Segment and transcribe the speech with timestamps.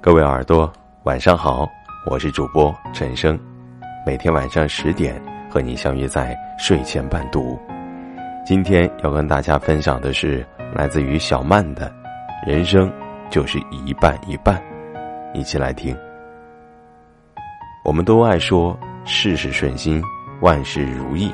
[0.00, 0.72] 各位耳朵，
[1.02, 1.68] 晚上好，
[2.06, 3.36] 我是主播陈生，
[4.06, 5.20] 每天晚上十点
[5.50, 7.58] 和你相约在睡前伴读。
[8.46, 11.92] 今天要跟大家分享的是来自于小曼的
[12.48, 12.90] 《人生
[13.28, 14.56] 就是一半一半》，
[15.34, 15.96] 一起来听。
[17.84, 20.00] 我们都爱说事事顺心，
[20.40, 21.28] 万事如意，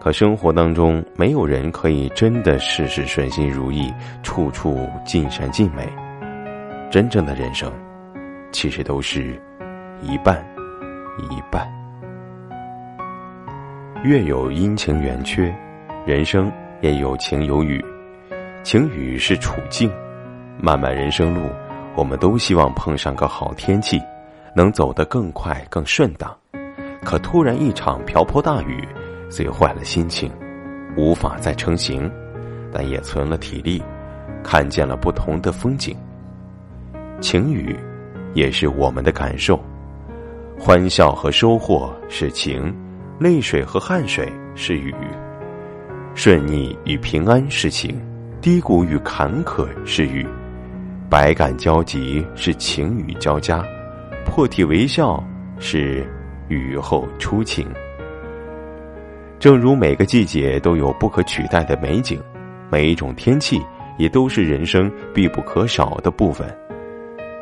[0.00, 3.94] 可生活当中没有人可以真的事事顺心如意，
[4.24, 5.88] 处处尽善尽美。
[6.90, 7.72] 真正的人生，
[8.50, 9.40] 其实都是
[10.02, 10.44] 一半
[11.30, 11.70] 一半。
[14.02, 15.54] 月有阴晴圆缺，
[16.04, 17.80] 人生也有晴有雨。
[18.64, 19.88] 晴雨是处境，
[20.60, 21.48] 漫漫人生路，
[21.94, 24.02] 我们都希望碰上个好天气，
[24.52, 26.36] 能走得更快更顺当。
[27.04, 28.84] 可突然一场瓢泼大雨，
[29.30, 30.28] 虽坏了心情，
[30.96, 32.10] 无法再成行，
[32.72, 33.80] 但也存了体力，
[34.42, 35.96] 看见了不同的风景。
[37.20, 37.76] 晴雨，
[38.34, 39.62] 也是我们的感受。
[40.58, 42.74] 欢笑和收获是晴，
[43.18, 44.94] 泪水和汗水是雨。
[46.14, 48.00] 顺逆与平安是晴，
[48.40, 50.26] 低谷与坎坷是雨。
[51.08, 53.64] 百感交集是晴雨交加，
[54.24, 55.22] 破涕为笑
[55.58, 56.06] 是
[56.48, 57.66] 雨后初晴。
[59.38, 62.20] 正如每个季节都有不可取代的美景，
[62.70, 63.60] 每一种天气
[63.98, 66.46] 也都是人生必不可少的部分。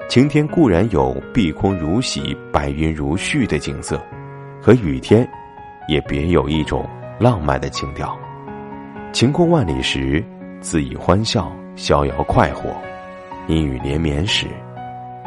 [0.09, 4.01] 晴天固然有碧空如洗、白云如絮的景色，
[4.63, 5.29] 可雨天
[5.87, 6.89] 也别有一种
[7.21, 8.19] 浪漫的情调。
[9.13, 10.25] 晴空万里时，
[10.63, 12.71] 自以欢笑，逍遥快活；
[13.49, 14.47] 阴雨连绵时，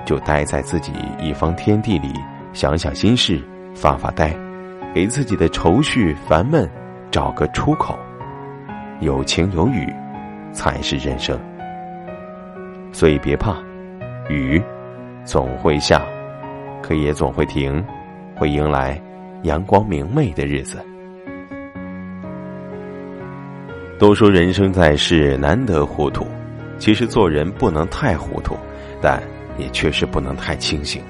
[0.03, 2.11] 就待在自己一方天地里，
[2.51, 3.39] 想想心事，
[3.75, 4.35] 发发呆，
[4.95, 6.67] 给自己的愁绪、烦闷
[7.11, 7.95] 找个出口。
[8.99, 9.87] 有晴有雨，
[10.51, 11.39] 才是人生。
[12.91, 13.55] 所以别怕。
[14.31, 14.61] 雨
[15.25, 16.01] 总会下，
[16.81, 17.83] 可也总会停，
[18.35, 18.99] 会迎来
[19.43, 20.79] 阳光明媚的日子。
[23.99, 26.25] 都说人生在世难得糊涂，
[26.79, 28.55] 其实做人不能太糊涂，
[29.01, 29.21] 但
[29.57, 31.03] 也确实不能太清醒。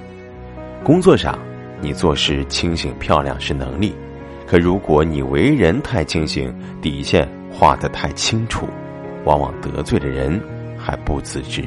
[0.83, 1.37] 工作上，
[1.79, 3.93] 你做事清醒漂亮是能力，
[4.47, 8.67] 可如果你为人太清醒，底线画得太清楚，
[9.25, 10.41] 往往得罪的人
[10.75, 11.63] 还不自知。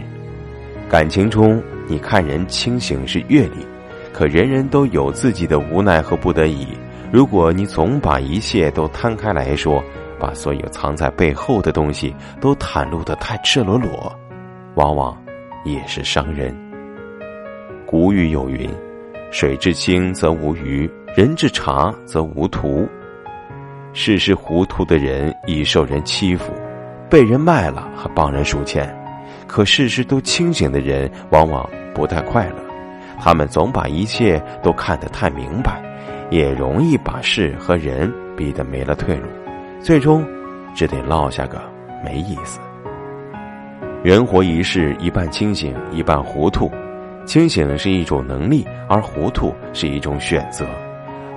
[0.89, 3.67] 感情中，你看人清醒是阅历，
[4.13, 6.69] 可人人都有自己的无奈和不得已。
[7.11, 9.83] 如果你总把一切都摊开来说，
[10.19, 14.15] 把所有藏在背后的东西都袒露的太赤裸裸，
[14.75, 15.17] 往往
[15.65, 16.55] 也是伤人。
[17.87, 18.69] 古语有云
[19.33, 22.89] ：“水至清则无鱼，人至察则无徒。”
[23.93, 26.53] 事事糊涂的人易受人欺负，
[27.09, 28.95] 被人卖了还帮人数钱。
[29.47, 32.57] 可事事都清醒的人，往往不太快乐。
[33.21, 35.81] 他们总把一切都看得太明白，
[36.31, 39.27] 也容易把事和人逼得没了退路，
[39.81, 40.27] 最终
[40.75, 41.63] 只得落下个
[42.05, 42.59] 没意思。
[44.03, 46.71] 人活一世，一半清醒，一半糊涂。
[47.25, 50.67] 清醒是一种能力，而糊涂是一种选择。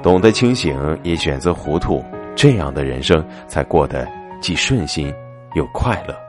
[0.04, 2.04] 懂得清醒，也选择糊涂，
[2.36, 4.06] 这样的人生才过得
[4.42, 5.14] 既顺心
[5.54, 6.27] 又快乐。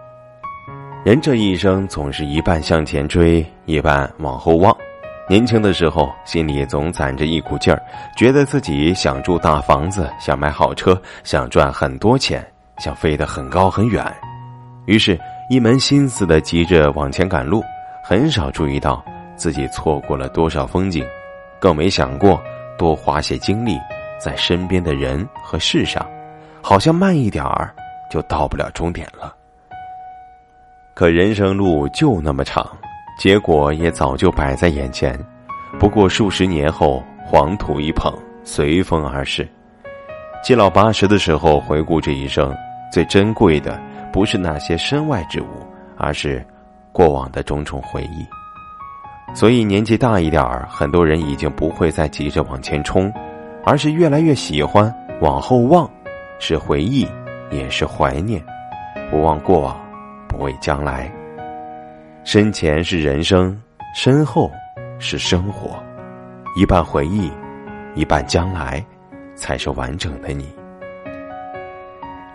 [1.08, 4.76] 人这一生总是一半向前追，一半往后望。
[5.26, 7.82] 年轻的时候，心里总攒着一股劲儿，
[8.14, 12.46] 觉得自己想住大房子，想买好车，想赚很多钱，
[12.76, 14.04] 想飞得很高很远。
[14.84, 17.64] 于是，一门心思的急着往前赶路，
[18.04, 19.02] 很少注意到
[19.34, 21.02] 自己错过了多少风景，
[21.58, 22.38] 更没想过
[22.76, 23.78] 多花些精力
[24.20, 26.06] 在身边的人和事上，
[26.60, 27.74] 好像慢一点儿
[28.10, 29.36] 就到不了终点了。
[30.98, 32.68] 可人生路就那么长，
[33.20, 35.16] 结果也早就摆在眼前。
[35.78, 38.12] 不过数十年后，黄土一捧，
[38.42, 39.48] 随风而逝。
[40.42, 42.52] 七老八十的时候回顾这一生，
[42.92, 43.80] 最珍贵的
[44.12, 45.46] 不是那些身外之物，
[45.96, 46.44] 而是
[46.90, 48.26] 过往的种种回忆。
[49.32, 53.08] 所以年纪大一点儿，很多人已经不会再急着往前冲，
[53.64, 55.88] 而是越来越喜欢往后望，
[56.40, 57.06] 是回忆，
[57.52, 58.44] 也是怀念，
[59.12, 59.80] 不忘过往。
[60.28, 61.10] 不畏将来，
[62.24, 63.58] 身前是人生，
[63.94, 64.50] 身后
[64.98, 65.82] 是生活，
[66.54, 67.32] 一半回忆，
[67.94, 68.84] 一半将来，
[69.34, 70.46] 才是完整的你。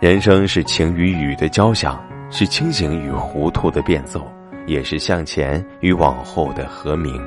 [0.00, 4.26] 人生是晴与雨的交响，是清醒与糊涂的变奏，
[4.66, 7.18] 也是向前与往后的和鸣。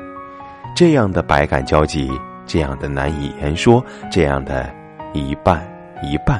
[0.75, 2.12] 这样的百感交集，
[2.46, 4.69] 这样的难以言说，这样的
[5.14, 5.66] 一半
[6.04, 6.40] 一半，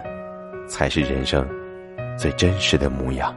[0.68, 1.48] 才是人生
[2.20, 3.34] 最真实的模样。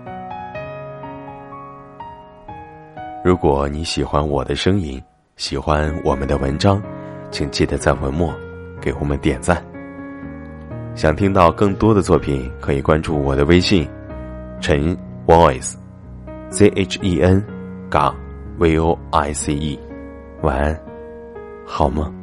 [3.23, 5.03] 如果你喜欢我的声音，
[5.37, 6.83] 喜欢我们的文章，
[7.31, 8.35] 请记得在文末
[8.81, 9.63] 给我们点赞。
[10.95, 13.87] 想听到更多的作品，可以关注我的微信
[14.59, 14.97] “陈
[15.27, 17.45] voice”，z h e n
[17.91, 18.17] 杠
[18.57, 19.79] v o i c e。
[20.41, 20.81] 晚安，
[21.67, 22.20] 好梦？